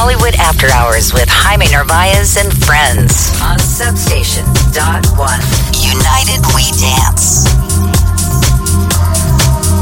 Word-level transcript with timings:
Hollywood 0.00 0.36
After 0.36 0.68
Hours 0.70 1.12
with 1.12 1.26
Jaime 1.28 1.66
Narvaez 1.72 2.36
and 2.36 2.54
friends 2.64 3.34
on 3.42 3.58
Substation 3.58 4.46
Dot 4.70 5.02
One. 5.18 5.42
United 5.74 6.38
We 6.54 6.70
Dance. 6.78 7.50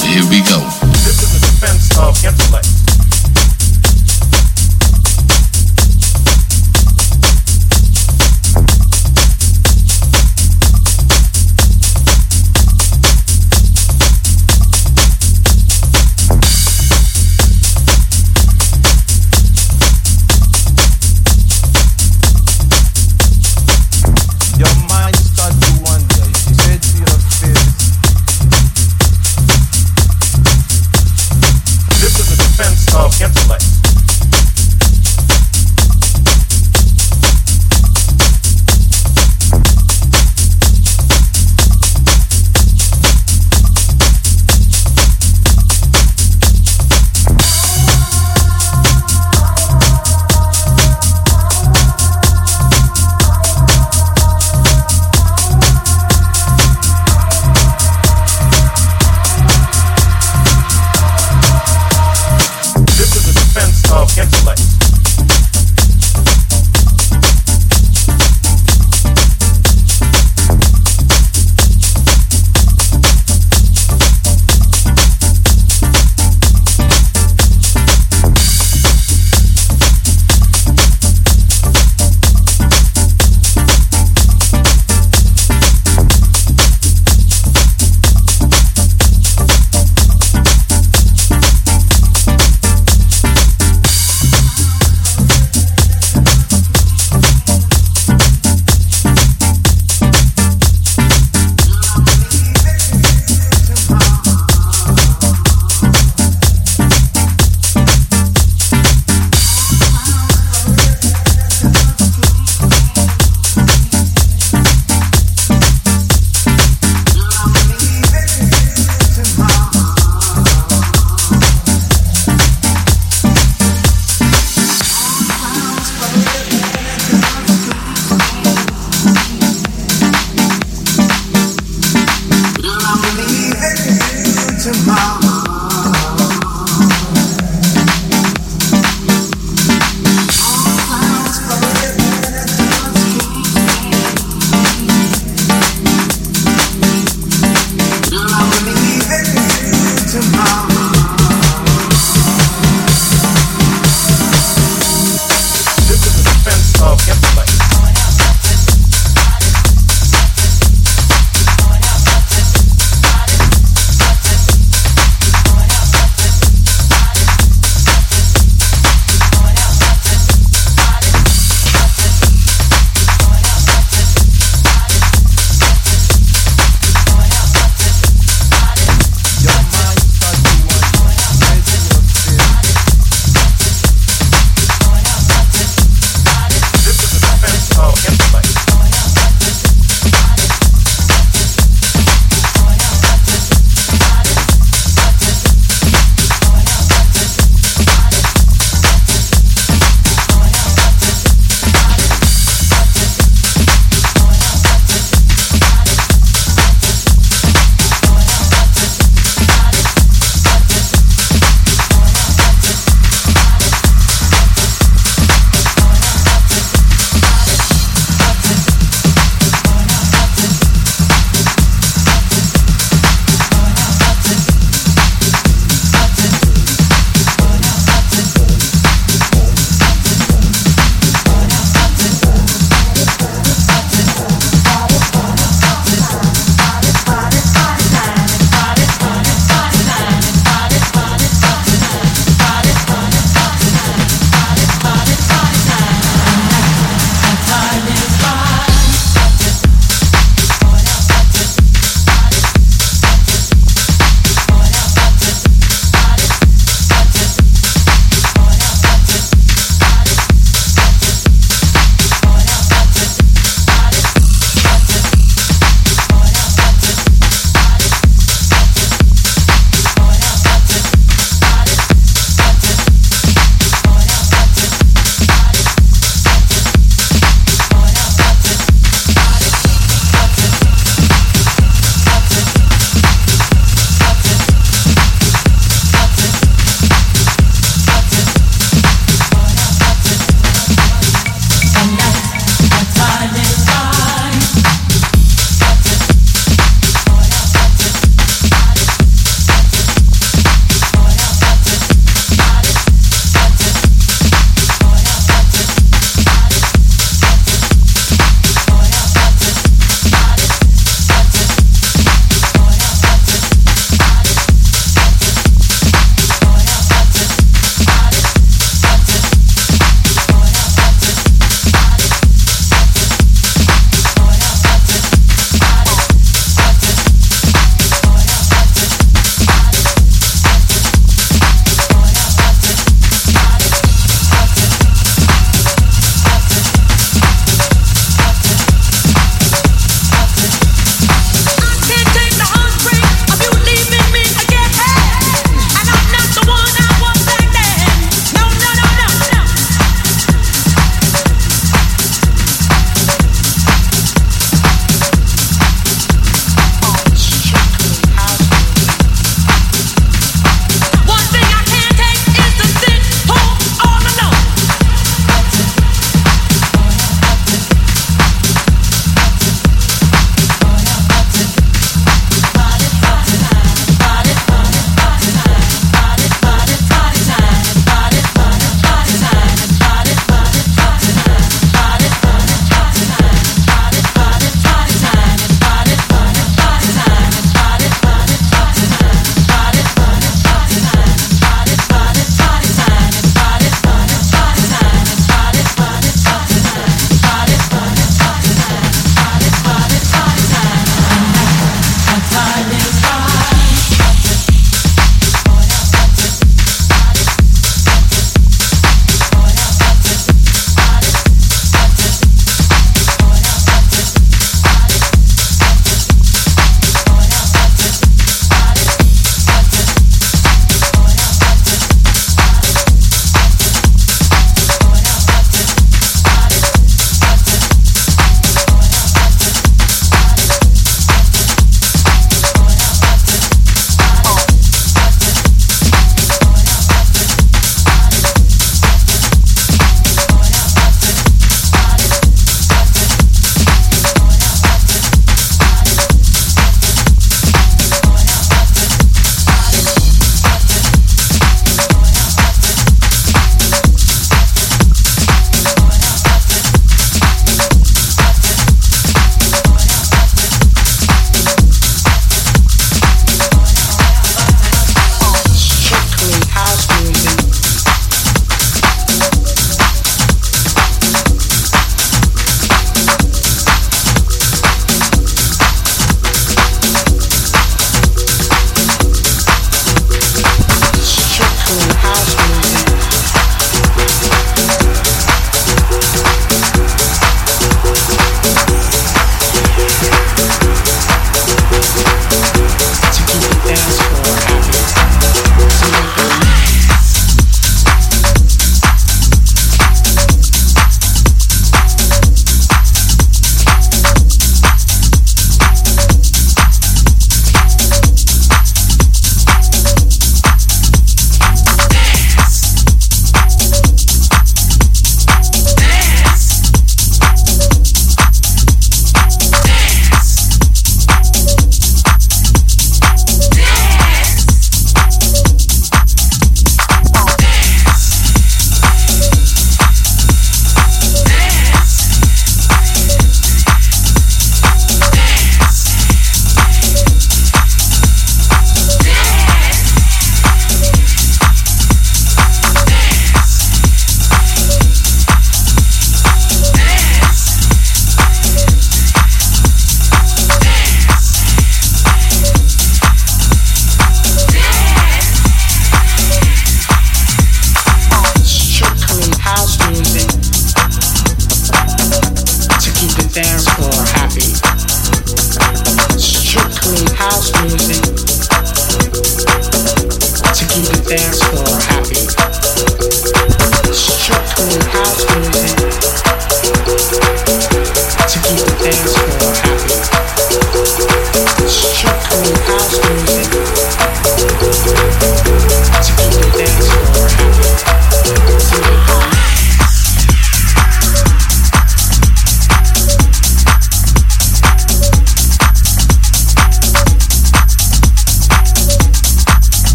Here 0.00 0.24
we 0.32 0.40
go. 0.48 0.64
This 1.04 1.20
is 1.20 1.28
the 1.36 1.44
defense 1.44 1.92
of 2.00 2.16
intellect. 2.24 2.67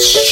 Just 0.00 0.30